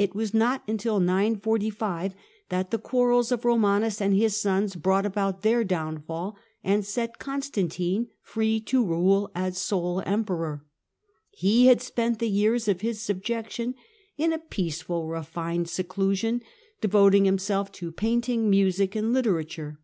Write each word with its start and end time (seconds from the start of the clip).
Lecapenus, 0.00 0.10
It 0.10 0.14
was 0.16 0.34
not 0.34 0.66
till 0.78 0.98
945 0.98 2.16
that 2.48 2.72
the 2.72 2.78
quarrels 2.80 3.30
of 3.30 3.44
Romanus 3.44 4.00
and 4.00 4.12
his 4.12 4.44
919 4.44 4.82
945) 4.82 4.82
sons 4.82 4.82
brought 4.82 5.06
about 5.06 5.42
their 5.42 5.62
downfall, 5.62 6.36
and 6.64 6.84
set 6.84 7.20
Constantine 7.20 8.08
free 8.20 8.58
to 8.62 8.84
rule 8.84 9.30
as 9.32 9.56
sole 9.56 10.02
Emperor. 10.04 10.64
He 11.30 11.66
had 11.66 11.80
spent 11.80 12.18
the 12.18 12.28
years 12.28 12.66
of 12.66 12.80
his 12.80 13.00
subjection 13.00 13.76
in 14.18 14.32
a 14.32 14.40
peaceful, 14.40 15.06
refined 15.06 15.68
seclusion, 15.68 16.42
devoting 16.80 17.24
himself 17.24 17.70
to 17.74 17.92
painting, 17.92 18.50
music, 18.50 18.96
and 18.96 19.12
literature. 19.12 19.78